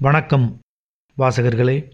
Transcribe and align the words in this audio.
வணக்கம் 0.00 0.58
வாசகர்களே. 1.18 1.90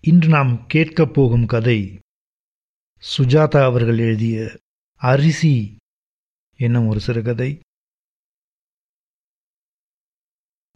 இன்று 0.00 0.28
நாம் 0.28 0.66
கேட்கப் 0.66 1.14
போகும் 1.14 1.46
கதை 1.46 1.98
சுஜாதா 3.16 3.62
அவர்கள் 3.62 3.98
எழுதிய 3.98 4.58
அரிசி 4.94 5.76
என்னும் 6.56 6.86
ஒரு 6.86 7.00
சிறுகதை. 7.00 7.60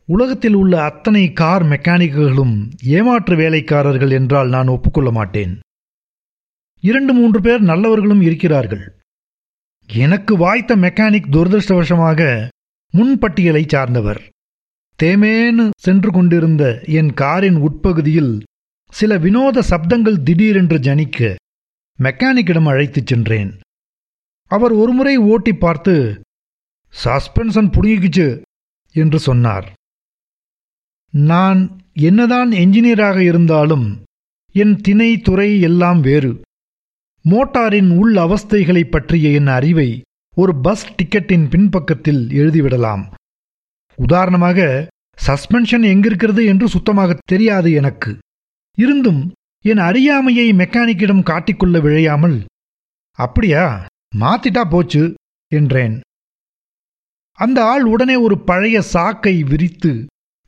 உலகத்தில் 0.07 0.55
உள்ள 0.55 0.83
அத்தனை 0.83 1.33
கார் 1.33 1.63
மெக்கானிக்குகளும் 1.63 2.71
ஏமாற்று 2.83 3.37
வேலைக்காரர்கள் 3.37 4.11
என்றால் 4.11 4.49
நான் 4.49 4.69
ஒப்புக்கொள்ள 4.69 5.11
மாட்டேன். 5.11 5.61
இரண்டு 6.81 7.13
மூன்று 7.13 7.41
பேர் 7.41 7.63
நல்லவர்களும் 7.63 8.21
இருக்கிறார்கள். 8.21 9.01
எனக்கு 9.87 10.37
வாய்த்த 10.37 10.77
மெக்கானிக் 10.77 11.29
துரதிருஷ்டவசமாக 11.31 12.49
முன்பட்டியலை 12.93 13.69
சார்ந்தவர். 13.69 14.31
தேமேனு 15.03 15.71
சென்று 15.79 16.11
கொண்டிருந்த 16.11 16.83
என் 16.87 17.15
காரின் 17.15 17.57
உட்பகுதியில் 17.57 18.43
சில 18.91 19.19
வினோத 19.19 19.63
சப்தங்கள் 19.71 20.23
திடீரென்று 20.23 20.79
ஜனிக்க 20.79 21.37
மெக்கானிக்கிடம் 22.03 22.67
அழைத்துச் 22.67 23.07
சென்றேன். 23.07 23.61
அவர் 24.47 24.73
ஒருமுறை 24.73 25.17
ஓட்டி 25.17 25.53
பார்த்து 25.53 26.21
சஸ்பென்ஷன் 27.05 27.71
புடுங்கிக்குச்சு 27.71 28.43
என்று 28.93 29.19
சொன்னார். 29.19 29.73
நான் 31.11 31.81
என்னதான் 31.93 32.51
என்ஜினியராக 32.51 33.19
இருந்தாலும் 33.19 34.03
என் 34.53 34.77
திணை 34.77 35.19
துறை 35.19 35.61
எல்லாம் 35.61 36.01
வேறு. 36.01 36.41
மோட்டாரின் 37.31 37.97
உள் 37.97 38.15
அவஸ்தைகளைப் 38.15 38.91
பற்றிய 38.91 39.31
என் 39.31 39.47
அறிவை 39.47 40.03
ஒரு 40.35 40.61
பஸ் 40.61 40.87
டிக்கெட்டின் 40.93 41.49
பின்பக்கத்தில் 41.49 42.29
எழுதிவிடலாம். 42.29 43.05
உதாரணமாக 43.99 44.59
சஸ்பென்ஷன் 45.19 45.85
எங்கிருக்கிறது 45.93 46.43
என்று 46.47 46.67
சுத்தமாக 46.69 47.17
தெரியாது 47.25 47.71
எனக்கு. 47.73 48.13
இருந்தும் 48.79 49.23
என் 49.65 49.83
அறியாமையை 49.89 50.53
மெக்கானிக்கிடம் 50.53 51.27
காட்டிக்கொள்ள 51.31 51.77
விழையாமல் 51.81 52.37
அப்படியா 53.19 53.65
மாத்திட்டா 54.17 54.63
போச்சு 54.71 55.03
என்றேன். 55.53 55.97
அந்த 57.39 57.59
ஆள் 57.65 57.85
உடனே 57.85 58.17
ஒரு 58.17 58.37
பழைய 58.45 58.79
சாக்கை 58.95 59.35
விரித்து 59.43 59.93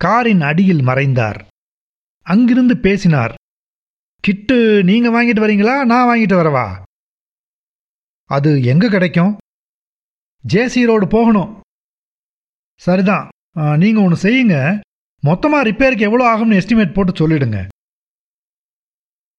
காரின் 0.01 0.41
அடியில் 0.41 0.83
மறைந்தார். 0.83 1.41
அங்கிருந்து 2.27 2.77
பேசினார் 2.77 3.35
கிட்டு 4.25 4.85
நீங்க 4.85 5.09
வாங்கிட்டு 5.11 5.43
வரீங்களா 5.45 5.77
நான் 5.85 6.09
வாங்கிட்டு 6.09 6.37
வரவா? 6.41 6.67
அது 8.31 8.51
எங்க 8.63 8.89
கிடைக்கும்? 8.89 9.33
ஜேசி 10.45 10.81
ரோடு 10.85 11.07
போகணும். 11.07 11.51
சரிதான் 12.83 13.27
நீங்கள் 13.57 13.81
நீங்க 13.83 14.01
ஒன்று 14.01 14.17
செய்யுங்க. 14.25 14.57
மொத்தமாக 15.23 15.67
ரிப்பேருக்கு 15.69 16.07
எவ்வளோ 16.09 16.25
ஆகும்னு 16.33 16.59
எஸ்டிமேட் 16.61 16.97
போட்டு 16.97 17.13
சொல்லிடுங்க. 17.21 17.69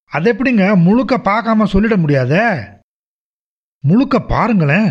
அது 0.06 0.26
எப்படிங்க 0.32 0.64
முழுக்க 0.76 1.14
பார்க்காம 1.18 1.66
சொல்லிட 1.72 1.94
முடியாதே? 1.96 2.44
முழுக்க 3.84 4.16
பாருங்களேன். 4.20 4.90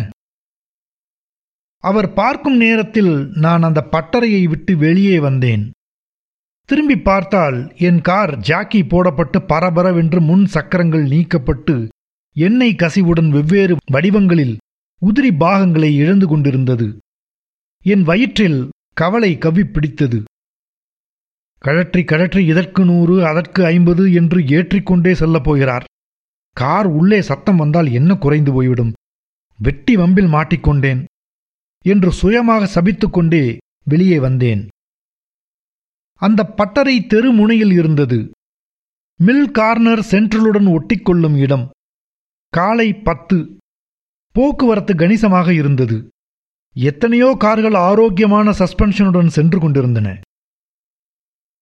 அவர் 1.84 2.12
பார்க்கும் 2.12 2.56
நேரத்தில் 2.56 3.12
நான் 3.44 3.62
அந்த 3.62 3.80
பட்டறையை 3.90 4.42
விட்டு 4.44 4.76
வெளியே 4.76 5.18
வந்தேன். 5.18 5.70
திரும்பி 6.68 6.96
பார்த்தால் 6.98 7.74
என் 7.76 8.00
கார் 8.00 8.32
ஜாக்கி 8.38 8.82
போடப்பட்டு 8.82 9.38
பரபரவென்று 9.52 10.20
முன் 10.20 10.44
சக்கரங்கள் 10.46 11.04
நீக்கப்பட்டு 11.04 11.74
எண்ணெய் 12.36 12.78
கசிவுடன் 12.82 13.30
வெவ்வேறு 13.30 13.76
வடிவங்களில் 13.90 14.54
உதிரி 15.02 15.30
பாகங்களை 15.36 15.96
இழந்து 15.96 16.26
கொண்டிருந்தது. 16.26 16.88
என் 17.84 18.02
வயிற்றில் 18.02 18.60
கவலை 18.94 19.38
கவி 19.38 19.64
பிடித்தது. 19.64 20.24
கழற்றி 21.58 22.04
கழற்றி 22.04 22.46
இதற்கு 22.46 22.84
நூறு 22.84 23.26
அதற்கு 23.26 23.64
ஐம்பது 23.64 24.12
என்று 24.12 24.40
ஏற்றிக்கொண்டே 24.40 25.14
செல்லப் 25.14 25.44
போகிறார். 25.44 25.84
கார் 26.52 26.86
உள்ளே 26.86 27.22
சத்தம் 27.22 27.56
வந்தால் 27.56 27.92
என்ன 27.92 28.14
குறைந்து 28.14 28.52
போய்விடும். 28.52 28.92
வெட்டி 29.58 29.96
வம்பில் 29.96 30.28
மாட்டிக்கொண்டேன் 30.28 31.04
என்று 31.84 32.12
சுயமாக 32.12 32.80
சபித்துக்கொண்டே 32.80 33.56
வெளியே 33.84 34.18
வந்தேன். 34.18 34.68
அந்த 36.14 36.44
பட்டறை 36.44 37.06
தெரு 37.06 37.32
முனையில் 37.32 37.70
இருந்தது. 37.70 38.30
மில் 39.16 39.50
கார்னர் 39.50 39.98
சென்ட்ரலுடன் 39.98 40.68
ஒட்டிக்கொள்ளும் 40.68 41.36
இடம். 41.36 41.70
காலை 42.48 42.94
பத்து. 42.94 43.56
போக்குவரத்து 44.30 44.94
கணிசமாக 44.94 45.52
இருந்தது. 45.52 46.08
எத்தனையோ 46.76 47.28
கார்கள் 47.38 47.76
ஆரோக்கியமான 47.88 48.50
சஸ்பென்ஷனுடன் 48.50 49.26
சென்று 49.26 49.58
கொண்டிருந்தன. 49.60 50.08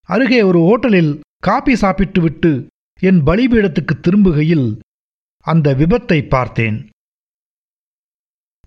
அருகே 0.09 0.43
ஒரு 0.43 0.61
ஓட்டலில் 0.61 1.13
காபி 1.39 1.75
சாப்பிட்டு 1.77 2.21
விட்டு 2.21 2.53
என் 3.03 3.21
பலிபீடத்துக்கு 3.27 3.95
திரும்புகையில் 4.01 4.69
அந்த 5.47 5.75
விபத்தை 5.75 6.19
பார்த்தேன். 6.29 6.79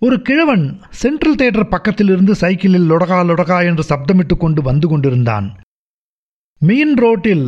ஒரு 0.02 0.16
கிழவன் 0.22 0.66
சென்ட்ரல் 1.02 1.36
தேட்டர் 1.36 1.72
பக்கத்திலிருந்து 1.74 2.34
சைக்கிளில் 2.36 2.90
லொடகா 2.92 3.20
லொடகா 3.26 3.58
என்று 3.66 3.84
சப்தமிட்டு 3.90 4.38
கொண்டு 4.38 4.62
வந்து 4.62 4.88
கொண்டிருந்தான். 4.88 5.48
மெயின் 6.62 6.96
ரோட்டில் 6.96 7.46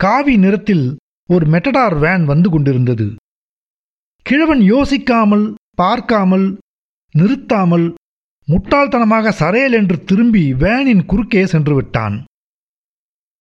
காவி 0.00 0.34
நிறத்தில் 0.36 0.86
ஒரு 1.28 1.46
மெட்டடார் 1.46 1.96
வேன் 1.98 2.24
வந்து 2.24 2.50
கொண்டிருந்தது. 2.50 3.06
கிழவன் 4.26 4.62
யோசிக்காமல் 4.72 5.46
பார்க்காமல் 5.74 6.46
நிறுத்தாமல் 7.14 7.86
முட்டாள்தனமாக 8.48 9.32
சரேல் 9.40 9.72
என்று 9.72 10.04
திரும்பி 10.04 10.54
வேனின் 10.54 11.06
குறுக்கே 11.06 11.46
சென்று 11.46 11.74
விட்டான். 11.74 12.24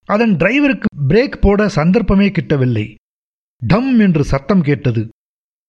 அதன் 0.09 0.34
டிரைவருக்கு 0.35 0.90
பிரேக் 1.07 1.38
போட 1.41 1.69
சந்தர்ப்பமே 1.69 2.28
கிட்டவில்லை. 2.29 2.95
டம் 3.62 4.00
என்று 4.00 4.23
சத்தம் 4.23 4.62
கேட்டது. 4.62 5.09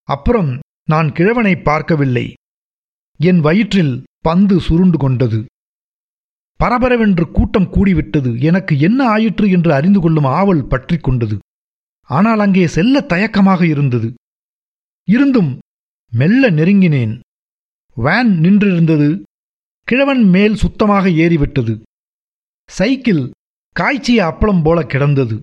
அப்புறம் 0.09 0.50
நான் 0.84 1.12
கிழவனை 1.12 1.62
பார்க்கவில்லை. 1.62 2.34
என் 3.21 3.41
வயிற்றில் 3.41 4.04
பந்து 4.19 4.60
சுருண்டு 4.60 4.98
கொண்டது. 4.98 5.44
பரபரவென்று 6.60 7.25
கூட்டம் 7.31 7.71
கூடிவிட்டது. 7.72 8.41
எனக்கு 8.41 8.78
என்ன 8.78 9.00
ஆயிற்று 9.06 9.50
என்று 9.50 9.75
அறிந்து 9.75 10.00
கொள்ளும் 10.00 10.25
ஆவல் 10.25 10.66
பற்றி 10.66 10.97
கொண்டது. 10.97 11.38
ஆனால் 12.10 12.41
அங்கே 12.41 12.66
செல்ல 12.66 13.00
தயக்கமாக 13.00 13.62
இருந்தது. 13.66 14.15
இருந்தும் 15.09 15.59
மெல்ல 16.12 16.50
நெருங்கினேன். 16.50 17.15
வேன் 17.98 18.31
நின்றிருந்தது. 18.41 19.22
கிழவன் 19.82 20.25
மேல் 20.25 20.54
சுத்தமாக 20.54 21.09
ஏறிவிட்டது. 21.09 21.82
சைக்கிள் 22.70 23.31
காய்ச்சிய 23.72 24.25
அப்பளம் 24.25 24.60
போல 24.64 24.82
கிடந்தது. 24.82 25.36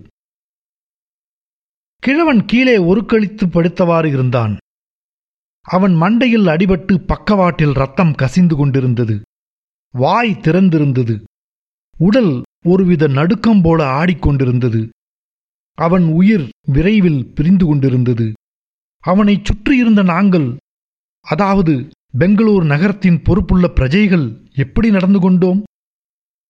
கிழவன் 1.98 2.44
கீழே 2.44 2.76
ஒருக்களித்து 2.76 3.44
படுத்தவாறு 3.46 4.06
இருந்தான். 4.06 4.56
அவன் 5.60 5.92
மண்டையில் 5.92 6.48
அடிபட்டு 6.54 7.06
பக்கவாட்டில் 7.06 7.72
ரத்தம் 7.72 8.14
கசிந்து 8.14 8.56
கொண்டிருந்தது. 8.56 9.22
வாய் 9.94 10.30
திறந்திருந்தது. 10.30 11.22
உடல் 11.98 12.42
ஒருவித 12.66 13.06
நடுக்கம் 13.06 13.62
போல 13.62 14.04
ஆடிக்கொண்டிருந்தது 14.04 14.88
அவன் 15.74 16.02
உயிர் 16.02 16.48
விரைவில் 16.66 17.32
பிரிந்து 17.34 17.66
கொண்டிருந்தது. 17.66 18.32
அவனைச் 19.02 19.44
சுற்றியிருந்த 19.44 20.02
நாங்கள் 20.02 20.56
அதாவது 21.20 21.74
பெங்களூர் 22.14 22.64
நகரத்தின் 22.64 23.16
பொறுப்புள்ள 23.22 23.66
பிரஜைகள் 23.68 24.26
எப்படி 24.54 24.90
நடந்து 24.90 25.18
கொண்டோம்? 25.20 25.62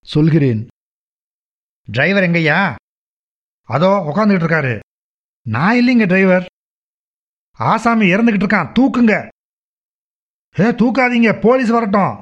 சொல்கிறேன். 0.07 0.61
டிரைவர் 1.89 2.23
எங்கய்யா? 2.23 2.59
அதோ 3.69 3.91
உக்காந்துக்கிட்டு 4.11 4.47
இருக்காரு 4.47 4.75
நான் 5.47 5.77
இல்லைங்க 5.77 6.07
டிரைவர். 6.07 6.47
ஆசாமி 7.59 8.07
இறந்துகிட்டு 8.13 8.45
இருக்கான் 8.45 8.71
தூக்குங்க. 8.79 9.15
ஏ 10.61 10.67
தூக்காதீங்க 10.81 11.33
போலீஸ் 11.41 11.73
வரட்டும். 11.77 12.15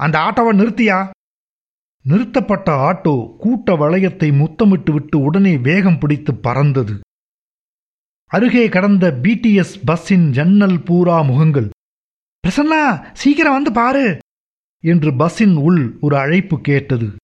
அந்த 0.00 0.18
ஆட்டோவை 0.18 0.54
நிறுத்தியா? 0.60 0.98
நிறுத்தப்பட்ட 2.04 2.68
ஆட்டோ 2.88 3.16
கூட்ட 3.36 3.76
வளையத்தை 3.84 4.28
முத்தமிட்டு 4.40 4.92
விட்டு 4.92 5.18
உடனே 5.18 5.56
வேகம் 5.68 5.98
பிடித்து 5.98 6.34
பறந்தது. 6.34 6.94
அருகே 8.32 8.68
கடந்த 8.68 9.06
பிடிஎஸ் 9.24 9.74
பஸ்ஸின் 9.86 10.28
ஜன்னல் 10.30 10.78
பூரா 10.82 11.18
முகங்கள். 11.22 11.68
பிரசன்னா 12.48 13.10
சீக்கிரம் 13.12 13.52
வந்து 13.52 13.72
பாரு 13.72 14.18
என்று 14.80 15.10
பஸ்ஸின் 15.10 15.56
உள் 15.56 15.98
ஒரு 16.00 16.16
அழைப்பு 16.16 16.60
கேட்டது. 16.60 17.16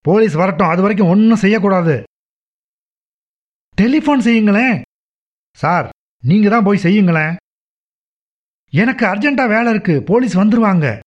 போலீஸ் 0.00 0.32
வரட்டும் 0.32 0.68
அது 0.68 0.80
வரைக்கும் 0.80 1.08
ஒன்றும் 1.08 1.36
செய்யக்கூடாது. 1.36 2.02
டெலிஃபோன் 3.80 4.20
செய்யுங்களேன். 4.20 4.82
சார் 5.52 5.88
நீங்க 6.24 6.48
தான் 6.48 6.64
போய் 6.64 6.82
செய்யுங்களேன். 6.82 7.36
எனக்கு 8.70 9.06
அர்ஜென்ட்டா 9.06 9.48
வேலை 9.48 9.72
இருக்கு 9.72 10.02
போலீஸ் 10.02 10.38
வந்துருவாங்க. 10.38 10.98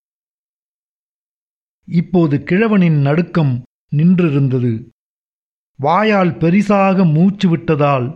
இப்போது 1.88 2.38
கிழவனின் 2.38 3.02
நடுக்கம் 3.02 3.64
நின்றிருந்தது. 3.96 4.90
வாயால் 5.76 6.30
பெரிசாக 6.30 7.14
மூச்சு 7.14 7.50
விட்டதால் 7.50 8.14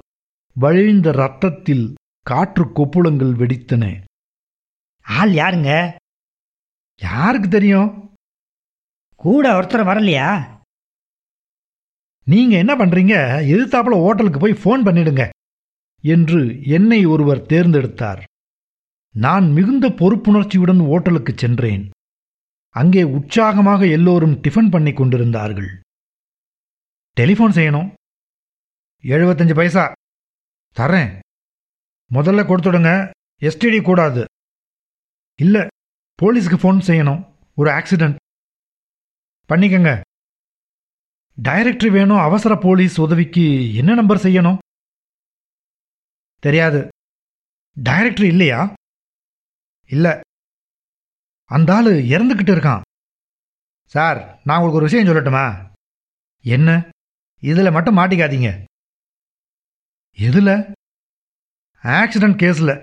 வழிந்த 0.53 1.11
ரத்தத்தில் 1.11 1.93
காற்று 2.21 2.63
கொப்புளங்கள் 2.63 3.35
வெடித்தன. 3.35 4.02
ஆள் 5.03 5.29
யாருங்க? 5.29 5.95
யாருக்கு 6.97 7.49
தெரியும்? 7.49 8.15
கூட 9.15 9.59
ஒருத்தர் 9.59 9.87
வரலையா? 9.87 10.61
நீங்க 12.25 12.57
என்ன 12.57 12.75
பண்றீங்க? 12.75 13.15
எதிர்த்தாப்புல 13.51 14.01
ஹோட்டலுக்கு 14.03 14.39
போய் 14.39 14.59
ஃபோன் 14.63 14.85
பண்ணிடுங்க 14.85 15.29
என்று 16.01 16.67
என்னை 16.67 17.05
ஒருவர் 17.05 17.45
தேர்ந்தெடுத்தார். 17.45 18.23
நான் 19.11 19.51
மிகுந்த 19.51 19.89
பொறுப்புணர்ச்சியுடன் 19.89 20.79
ஓட்டலுக்கு 20.79 21.33
சென்றேன். 21.35 21.89
அங்கே 22.69 23.03
உற்சாகமாக 23.03 23.87
எல்லோரும் 23.87 24.41
டிஃபன் 24.41 24.69
பண்ணி 24.69 24.93
கொண்டிருந்தார்கள். 24.93 25.79
டெலிஃபோன் 27.19 27.51
செய்யணும். 27.51 27.93
எழுபத்தஞ்சு 29.01 29.55
பைசா. 29.55 29.91
தரேன் 30.77 31.19
முதல்ல 32.13 32.45
கொடுத்துடுங்க. 32.45 33.09
எஸ்டிடி 33.41 33.81
கூடாது. 33.81 34.25
இல்ல 35.35 35.67
போலீஸ்க்கு 36.21 36.57
ஃபோன் 36.63 36.81
செய்யணும். 36.87 37.35
ஒரு 37.55 37.71
ஆக்சிடென்ட் 37.71 38.15
பண்ணிக்கங்க. 39.49 40.01
டைரக்டரி 41.43 41.91
வேணும் 41.91 42.17
அவசர 42.17 42.55
போலீஸ் 42.55 43.01
உதவிக்கு 43.01 43.75
என்ன 43.75 43.93
நம்பர் 43.93 44.17
செய்யணும்? 44.17 44.57
தெரியாது. 46.39 46.87
டைரக்டர் 47.83 48.25
இல்லையா? 48.25 48.73
இல்ல. 49.85 50.19
அந்த 51.45 51.73
ஆள் 51.73 51.85
இறந்துக்கிட்டு 51.85 52.53
இருக்கான். 52.55 52.81
சார் 53.85 54.41
நான் 54.43 54.61
உங்களுக்கு 54.61 54.73
ஒரு 54.73 54.83
விஷயம் 54.83 55.07
சொல்லட்டுமா? 55.07 55.71
என்ன? 56.41 56.89
இதில் 57.39 57.71
மட்டும் 57.71 57.97
மாட்டிக்காதீங்க. 57.97 58.63
எதில்? 60.11 60.73
ஆக்சிடென்ட் 61.83 62.37
கேஸில் 62.37 62.79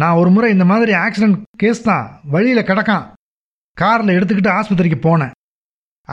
நான் 0.00 0.18
ஒரு 0.20 0.30
முறை 0.34 0.48
இந்த 0.54 0.64
மாதிரி 0.70 0.92
ஆக்சிடென்ட் 1.04 1.38
கேஸ் 1.62 1.80
தான் 1.88 2.06
வழியில் 2.32 2.68
கிடக்கான். 2.70 3.04
காரில் 3.76 4.16
எடுத்துக்கிட்டு 4.16 4.50
ஆஸ்பத்திரிக்கு 4.58 4.98
போனேன். 5.06 5.34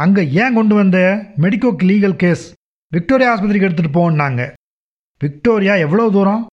அங்கே 0.03 0.21
ஏன் 0.41 0.57
கொண்டு 0.57 0.73
வந்த? 0.79 0.97
மெடிக்கோக் 1.43 1.83
லீகல் 1.89 2.17
கேஸ் 2.23 2.45
விக்டோரியா 2.95 3.31
ஆஸ்பத்திரிக்கு 3.33 3.67
எடுத்துகிட்டு 3.67 3.97
போனாங்க 3.99 4.41
விக்டோரியா 5.21 5.75
எவ்வளோ 5.85 6.05
தூரம்? 6.15 6.43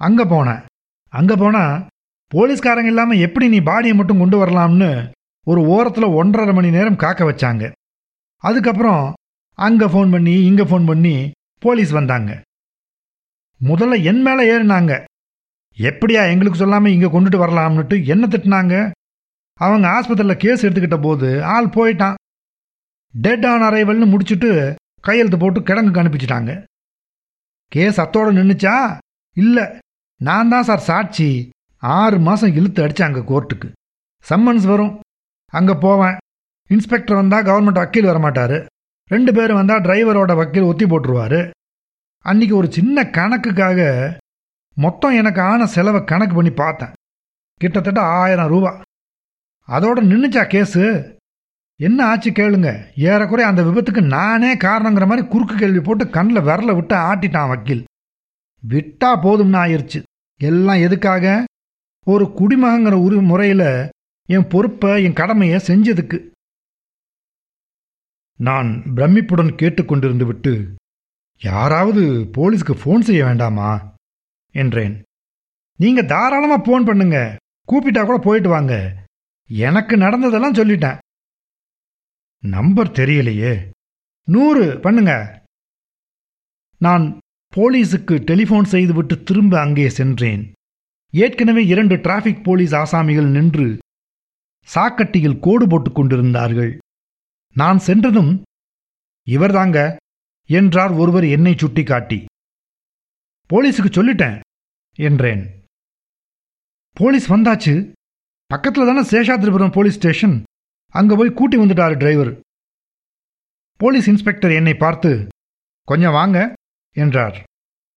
அங்கே 0.00 0.24
போனேன். 0.34 0.62
அங்கே 1.12 1.36
போனால் 1.42 1.82
போலீஸ்காரங்க 2.32 2.90
இல்லாமல் 2.92 3.22
எப்படி 3.26 3.46
நீ 3.54 3.58
பாடியை 3.70 3.94
மட்டும் 3.96 4.22
கொண்டு 4.22 4.36
வரலாம்னு 4.42 4.90
ஒரு 5.46 5.60
ஓரத்தில் 5.74 6.14
ஒன்றரை 6.20 6.52
மணி 6.58 6.70
நேரம் 6.76 7.02
காக்க 7.02 7.24
வச்சாங்க. 7.28 7.64
அதுக்கப்புறம் 8.44 9.04
அங்கே 9.66 9.86
ஃபோன் 9.92 10.10
பண்ணி 10.14 10.34
இங்கே 10.48 10.64
ஃபோன் 10.70 10.88
பண்ணி 10.90 11.14
போலீஸ் 11.64 11.92
வந்தாங்க. 11.98 12.32
முதல்ல 13.60 14.02
என் 14.10 14.24
மேலே 14.26 14.42
ஏறினாங்க. 14.54 14.94
எப்படியா 15.78 16.20
எங்களுக்கு 16.32 16.58
சொல்லாமல் 16.58 16.92
இங்கே 16.92 17.06
கொண்டுட்டு 17.06 17.38
வரலாம்னுட்டு 17.42 17.96
என்ன 18.04 18.26
திட்டினாங்க? 18.26 18.74
அவங்க 19.54 19.86
ஆஸ்பத்திரியில் 19.88 20.42
கேஸ் 20.42 20.64
எடுத்துக்கிட்ட 20.66 21.00
போது 21.00 21.44
ஆள் 21.44 21.66
போயிட்டான். 21.66 22.14
டெட் 23.14 23.46
ஆன் 23.46 23.62
அரைவல்னு 23.62 24.06
முடிச்சுட்டு 24.12 24.74
கையெழுத்து 25.00 25.38
போட்டு 25.38 25.60
கிடங்குக்கு 25.60 26.02
அனுப்பிச்சிட்டாங்க. 26.02 26.64
கேஸ் 27.68 28.00
அத்தோடு 28.00 28.32
நின்றுச்சா 28.32 28.98
இல்லை. 29.36 29.64
நான் 30.20 30.48
தான் 30.48 30.62
சார் 30.62 30.86
சாட்சி. 30.90 31.50
ஆறு 31.82 32.18
மாதம் 32.18 32.54
இழுத்து 32.54 32.82
அடித்தாங்க 32.84 33.20
கோர்ட்டுக்கு. 33.30 33.68
சம்மன்ஸ் 34.30 34.66
வரும். 34.66 35.00
அங்கே 35.52 35.74
போவேன். 35.74 36.16
இன்ஸ்பெக்டர் 36.70 37.20
வந்தால் 37.20 37.44
கவர்மெண்ட் 37.44 37.82
வக்கீல் 37.82 38.10
வரமாட்டார். 38.10 38.66
ரெண்டு 39.08 39.32
பேரும் 39.32 39.56
வந்தால் 39.56 39.80
டிரைவரோட 39.80 40.34
வக்கீல் 40.36 40.62
ஒத்தி 40.62 40.84
போட்டுருவாரு. 40.84 41.50
அன்றைக்கி 42.24 42.52
ஒரு 42.52 42.72
சின்ன 42.72 43.04
கணக்குக்காக 43.04 43.80
மொத்தம் 44.76 45.16
எனக்கு 45.16 45.40
ஆன 45.40 45.66
செலவை 45.66 46.04
கணக்கு 46.04 46.34
பண்ணி 46.34 46.50
பார்த்தேன். 46.50 46.92
கிட்டத்தட்ட 47.54 48.00
ஆயிரம் 48.00 48.48
ரூபா. 48.48 48.82
அதோட 49.68 50.00
நின்றுச்சா 50.04 50.42
கேஸு? 50.46 51.14
என்ன 51.80 52.06
ஆச்சு 52.06 52.30
கேளுங்க. 52.30 52.84
ஏறக்குறைய 52.96 53.50
அந்த 53.50 53.62
விபத்துக்கு 53.62 54.06
நானே 54.06 54.56
காரணங்கிற 54.56 55.06
மாதிரி 55.06 55.28
குறுக்கு 55.28 55.56
கேள்வி 55.56 55.80
போட்டு 55.80 56.10
கண்ணில் 56.10 56.36
விரல 56.36 56.74
விட்டு 56.74 56.94
ஆட்டிட்டான் 56.94 57.48
வக்கீல். 57.48 57.84
விட்டா 58.68 59.18
போதும்னு 59.22 59.58
ஆயிடுச்சு 59.64 60.02
எல்லாம் 60.40 60.76
எதுக்காக? 60.76 61.44
ஒரு 62.04 62.24
குடிமகங்கிற 62.24 62.94
உரி 63.06 63.22
முறையில் 63.22 63.90
என் 64.28 64.48
பொறுப்பை 64.48 65.04
என் 65.04 65.12
கடமையை 65.12 65.60
செஞ்சதுக்கு. 65.66 66.30
நான் 68.36 68.82
பிரமிப்புடன் 68.94 69.54
கேட்டுக்கொண்டிருந்து 69.54 70.26
விட்டு 70.26 70.74
யாராவது 71.40 72.02
போலீஸ்க்கு 72.36 72.74
ஃபோன் 72.84 73.00
செய்ய 73.00 73.24
வேண்டாமா? 73.24 73.94
என்றேன். 74.56 75.02
நீங்க 75.76 76.02
தாராளமா 76.02 76.56
போன் 76.56 76.84
பண்ணுங்க. 76.84 77.36
கூப்பிட்டா 77.72 78.04
கூட 78.04 78.18
போயிட்டு 78.22 78.48
வாங்க. 78.48 79.04
எனக்கு 79.48 79.96
நடந்ததெல்லாம் 79.96 80.52
சொல்லிட்டேன். 80.52 80.98
நம்பர் 82.38 82.90
தெரியலையே. 82.90 83.70
நூறு 84.24 84.80
பண்ணுங்க. 84.80 85.12
நான் 86.78 87.18
போலீஸுக்கு 87.56 88.16
டெலிஃபோன் 88.24 88.64
செய்துவிட்டு 88.64 89.22
திரும்ப 89.22 89.60
அங்கே 89.60 89.88
சென்றேன். 89.88 90.52
ஏற்கனவே 91.10 91.66
இரண்டு 91.66 91.96
டிராஃபிக் 91.96 92.42
போலீஸ் 92.42 92.74
ஆசாமிகள் 92.74 93.30
நின்று 93.30 93.78
சாக்கட்டியில் 94.74 95.38
கோடு 95.40 95.66
போட்டுக் 95.66 95.94
கொண்டிருந்தார்கள். 95.94 96.78
நான் 97.54 97.78
சென்றதும் 97.78 98.42
இவர்தாங்க 99.26 99.96
என்றார் 100.48 100.90
ஒருவர் 100.90 101.26
என்னை 101.26 101.54
சுட்டிக்காட்டி. 101.56 102.24
போலீஸுக்கு 103.50 103.90
சொல்லிட்டேன் 103.90 104.40
என்றேன். 104.96 105.64
போலீஸ் 106.92 107.32
வந்தாச்சு. 107.32 107.92
பக்கத்தில் 108.46 108.86
தானே 108.86 109.00
சேஷாத்ரிபுரம் 109.00 109.72
போலீஸ் 109.72 109.94
ஸ்டேஷன்? 109.94 110.42
அங்கே 110.88 111.14
போய் 111.16 111.32
கூட்டி 111.32 111.56
வந்துட்டாரு 111.56 111.96
டிரைவர். 111.96 112.40
போலீஸ் 113.76 114.08
இன்ஸ்பெக்டர் 114.08 114.50
என்னை 114.50 114.74
பார்த்து 114.74 115.28
கொஞ்சம் 115.82 116.12
வாங்க 116.12 116.52
என்றார். 116.92 117.42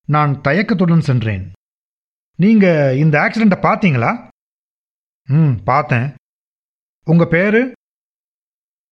நான் 0.06 0.42
தயக்கத்துடன் 0.42 1.02
சென்றேன். 1.02 1.52
நீங்க 2.36 2.96
இந்த 2.96 3.20
ஆக்சிடெண்ட்டை 3.20 3.60
பார்த்தீங்களா? 3.66 4.28
ம் 5.28 5.64
பார்த்தேன். 5.64 6.14
உங்க 7.04 7.26
பேரு? 7.26 7.72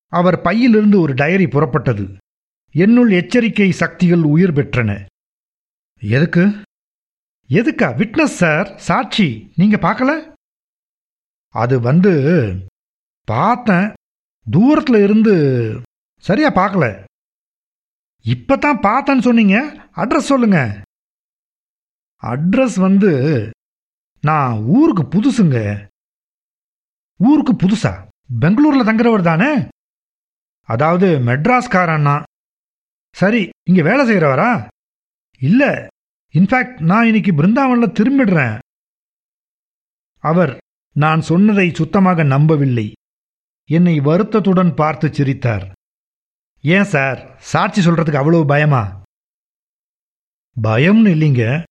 அவர் 0.08 0.42
பையிலிருந்து 0.42 1.00
ஒரு 1.00 1.14
டயரி 1.14 1.48
புறப்பட்டது. 1.48 2.18
என்னுள் 2.72 3.12
எச்சரிக்கை 3.12 3.72
சக்திகள் 3.72 4.24
உயிர் 4.24 4.54
பெற்றன. 4.54 5.06
எதுக்கு? 6.00 6.62
எதுக்கா 7.50 7.90
விட்னஸ் 8.00 8.36
சார்? 8.42 8.78
சாட்சி. 8.78 9.52
நீங்க 9.56 9.78
பார்க்கல? 9.78 10.34
அது 11.48 11.80
வந்து 11.80 12.12
பார்த்தேன். 13.24 13.94
தூரத்துல 14.52 15.04
இருந்து 15.04 15.34
சரியா 16.20 16.50
பார்க்கல. 16.50 17.04
இப்பதான் 18.24 18.82
பார்த்தேன்னு 18.82 19.22
சொன்னீங்க. 19.22 19.88
அட்ரஸ் 19.96 20.30
சொல்லுங்க. 20.32 20.82
அட்ரஸ் 22.22 22.80
வந்து 22.80 23.12
நான் 24.22 24.58
ஊருக்கு 24.58 25.04
புதுசுங்க. 25.04 25.88
ஊருக்கு 27.18 27.54
புதுசா? 27.54 28.08
பெங்களூர்ல 28.40 28.86
தங்குறவர் 28.86 29.22
தானே? 29.22 29.68
அதாவது 30.64 31.08
மெட்ராஸ்காரண்ணா 31.20 32.24
சரி 33.12 33.50
இங்க 33.70 33.82
வேலை 33.82 34.10
செய்யறவரா 34.10 34.68
இல்ல 35.40 35.88
இன்ஃபேக்ட் 36.38 36.80
நான் 36.80 37.06
இன்னைக்கு 37.06 37.32
பிருந்தாவனில் 37.32 37.96
திரும்பிடுறேன். 38.00 38.60
அவர் 40.24 40.58
நான் 40.96 41.22
சொன்னதை 41.22 41.72
சுத்தமாக 41.74 42.24
நம்பவில்லை. 42.24 42.92
என்னை 43.70 44.00
வருத்தத்துடன் 44.00 44.74
பார்த்து 44.74 45.14
சிரித்தார். 45.14 45.72
ஏன் 46.62 46.84
சார்? 46.84 47.38
சாட்சி 47.40 47.82
சொல்றதுக்கு 47.82 48.16
அவ்வளவு 48.16 48.46
பயமா? 48.46 49.02
பயம்னு 50.64 51.12
இல்லைங்க. 51.16 51.64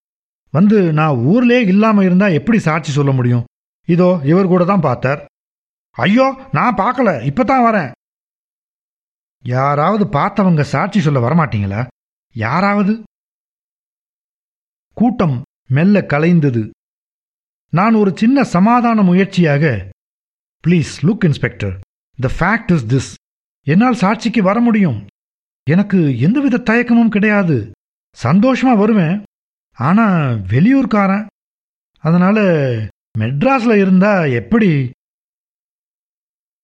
வந்து 0.51 0.93
நான் 0.93 1.17
ஊர்லே 1.17 1.67
இல்லாம 1.67 2.05
இருந்தா 2.05 2.27
எப்படி 2.27 2.59
சாட்சி 2.59 2.93
சொல்ல 2.93 3.11
முடியும்? 3.11 3.45
இதோ 3.85 4.21
இவர் 4.25 4.47
கூட 4.47 4.65
தான் 4.65 4.81
பார்த்தார். 4.81 5.25
ஐயோ 5.91 6.49
நான் 6.53 6.75
பார்க்கல. 6.75 7.11
இப்பதான் 7.31 7.67
வரேன். 7.69 7.91
யாராவது 9.45 10.05
பார்த்தவங்க 10.05 10.63
சாட்சி 10.63 11.01
சொல்ல 11.01 11.21
வரமாட்டீங்களா? 11.29 11.87
யாராவது? 12.35 13.03
கூட்டம் 14.97 15.43
மெல்ல 15.69 16.01
கலைந்தது. 16.01 16.71
நான் 17.71 17.95
ஒரு 17.95 18.13
சின்ன 18.17 18.45
சமாதான 18.45 19.03
முயற்சியாக 19.03 19.89
please 20.67 20.93
look 21.03 21.25
inspector 21.25 21.81
the 22.21 22.31
fact 22.39 22.73
is 22.73 22.87
this 22.87 23.15
என்னால் 23.63 23.95
சாட்சிக்கு 23.95 24.43
வர 24.43 24.61
முடியும். 24.61 25.07
எனக்கு 25.71 26.19
எந்தவித 26.19 26.59
தயக்கமும் 26.59 27.09
கிடையாது. 27.09 27.71
சந்தோஷமா 28.23 28.77
வருவேன். 28.77 29.23
ஆனா 29.73 30.05
வெளியூர்காரன். 30.29 31.27
அதனால 31.99 32.41
மெட்ராஸ்ல 33.19 33.77
இருந்தா 33.77 34.25
எப்படி? 34.25 34.91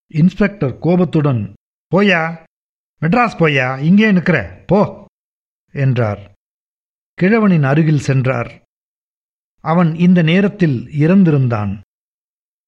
இன்ஸ்பெக்டர் 0.07 0.79
கோபத்துடன் 0.79 1.53
போயா 1.97 2.45
மெட்ராஸ் 3.01 3.39
போயா 3.39 3.83
இங்கே 3.83 4.13
நிற்கிற 4.13 4.63
போ. 4.67 5.05
என்றார். 5.73 6.32
கிழவனின் 7.23 7.63
அருகில் 7.63 7.99
சென்றார். 7.99 8.63
அவன் 9.61 9.95
இந்த 9.95 10.23
நேரத்தில் 10.23 10.87
இறந்திருந்தான். 10.87 11.81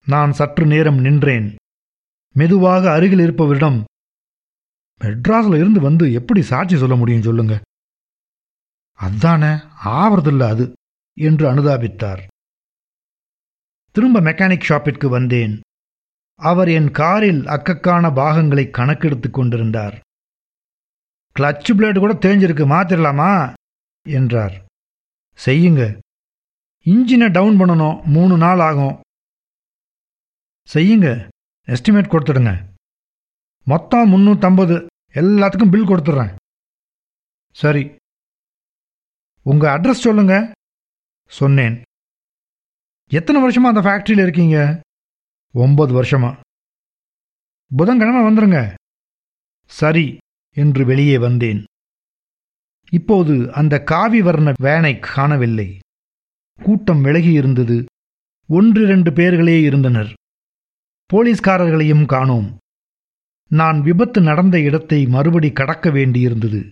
நான் 0.06 0.32
சற்று 0.32 0.66
நேரம் 0.66 0.98
நின்றேன். 0.98 1.56
மெதுவாக 2.32 2.92
அருகில் 2.92 3.18
இருப்பவரிடம் 3.18 3.84
மெட்ராஸில் 5.00 5.54
இருந்து 5.54 5.80
வந்து 5.80 6.12
எப்படி 6.12 6.42
சாட்சி 6.42 6.76
சொல்ல 6.78 6.96
முடியும் 6.96 7.22
சொல்லுங்க. 7.22 7.60
அதானே 8.92 9.62
ஆவறதில்ல 9.84 10.48
அது 10.48 10.72
என்று 11.16 11.52
அனுதாபித்தார். 11.52 12.26
திரும்ப 13.90 14.20
மெக்கானிக் 14.20 14.64
ஷாப்பிற்கு 14.68 15.08
வந்தேன். 15.08 15.60
அவர் 16.34 16.68
என் 16.68 16.90
காரில் 16.90 17.46
அக்கக்கான 17.46 18.10
பாகங்களை 18.10 18.70
கணக்கெடுத்துக் 18.70 19.34
கொண்டிருந்தார். 19.34 20.00
கிளட்ச் 21.38 21.70
பிளேடு 21.76 21.98
கூட 21.98 22.12
தேஞ்சிருக்கு 22.12 22.66
மாத்திரலாமா? 22.66 23.54
என்றார். 24.08 24.64
செய்யுங்க. 25.44 25.98
இன்ஜினை 26.84 27.30
டவுன் 27.30 27.60
பண்ணணும். 27.60 28.04
மூணு 28.04 28.36
நாள் 28.36 28.58
ஆகும். 28.58 29.00
செய்யுங்க. 30.74 31.28
எஸ்டிமேட் 31.62 32.10
கொடுத்துடுங்க. 32.10 32.64
மொத்தம் 33.64 34.12
முந்நூற்றம்பது 34.12 34.86
எல்லாத்துக்கும் 35.12 35.70
பில் 35.70 35.88
கொடுத்துட்றேன். 35.88 36.36
சரி. 37.50 37.96
உங்கள் 39.42 39.70
அட்ரஸ் 39.70 40.04
சொல்லுங்க. 40.06 40.52
சொன்னேன். 41.26 41.82
எத்தனை 43.06 43.40
வருஷமாக 43.40 43.78
அந்த 43.78 43.88
ஃபேக்ட்ரியில் 43.88 44.22
இருக்கீங்க? 44.22 44.80
ஒன்பது 45.52 46.02
வருஷமா. 46.02 46.40
புதன்கிழமை 47.76 48.20
வந்துருங்க. 48.20 48.74
சரி 49.66 50.16
என்று 50.50 50.84
வெளியே 50.84 51.18
வந்தேன். 51.18 51.64
இப்போது 52.90 53.52
அந்த 53.52 53.82
காவி 53.82 54.22
வர்ண 54.22 54.52
வேனை 54.60 54.98
காணவில்லை. 54.98 55.78
கூட்டம் 56.62 57.02
விலகி 57.02 57.32
இருந்தது 57.32 57.84
ஒன்றிரண்டு 58.46 59.12
பேர்களே 59.12 59.60
இருந்தனர். 59.60 60.12
போலீஸ்காரர்களையும் 61.12 62.06
காணோம். 62.06 62.58
நான் 63.48 63.80
விபத்து 63.80 64.20
நடந்த 64.20 64.60
இடத்தை 64.60 65.06
மறுபடி 65.06 65.52
கடக்க 65.52 65.90
வேண்டியிருந்தது. 65.90 66.70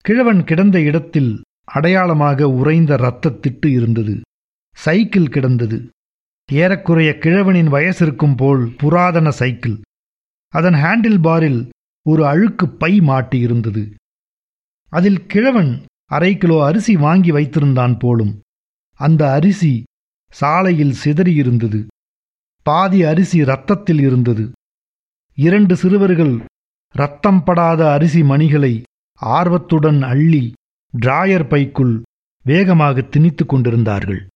கிழவன் 0.00 0.44
கிடந்த 0.44 0.80
இடத்தில் 0.80 1.42
அடையாளமாக 1.64 2.48
உறைந்த 2.48 2.94
இரத்தத் 2.94 3.46
திட்டு 3.46 3.66
இருந்தது. 3.66 4.20
சைக்கிள் 4.76 5.28
கிடந்தது. 5.28 5.88
ஏறக்குறைய 6.52 7.16
கிழவனின் 7.18 7.72
வயசிருக்கும் 7.72 8.36
போல் 8.36 8.74
புராதன 8.76 9.30
சைக்கிள். 9.30 9.80
அதன் 10.48 10.74
ஹேண்டில் 10.74 11.20
பாரில் 11.20 11.68
ஒரு 12.02 12.26
அழுக்கு 12.26 12.68
பை 12.68 13.00
மாட்டியிருந்தது. 13.00 13.94
அதில் 14.88 15.26
கிழவன் 15.26 15.84
அரை 16.06 16.36
கிலோ 16.36 16.64
அரிசி 16.64 16.96
வாங்கி 16.96 17.30
வைத்திருந்தான் 17.30 17.98
போலும். 17.98 18.40
அந்த 18.92 19.32
அரிசி 19.32 19.84
சாலையில் 20.30 20.94
சிதறியிருந்தது. 21.04 21.86
பாதி 22.62 23.02
அரிசி 23.02 23.44
ரத்தத்தில் 23.44 24.00
இருந்தது. 24.00 24.52
இரண்டு 25.34 25.76
சிறுவர்கள் 25.76 26.44
ரத்தம் 26.94 27.44
படாத 27.44 27.92
அரிசி 27.92 28.22
மணிகளை 28.22 28.82
ஆர்வத்துடன் 29.20 30.02
அள்ளி 30.02 30.52
டிராயர் 30.92 31.48
பைக்குள் 31.48 32.02
வேகமாக 32.44 33.00
திணித்துக் 33.00 33.48
கொண்டிருந்தார்கள். 33.48 34.26